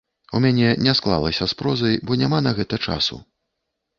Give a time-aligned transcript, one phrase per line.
[0.37, 3.21] У мяне не склалася з прозай, бо няма на гэта часу.